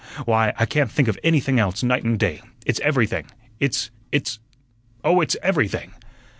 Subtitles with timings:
[0.25, 2.41] Why, I can't think of anything else night and day.
[2.65, 3.27] It's everything.
[3.59, 4.39] It's it's
[5.03, 5.93] oh, it's everything!